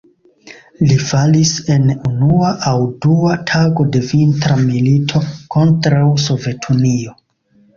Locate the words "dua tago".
3.07-3.87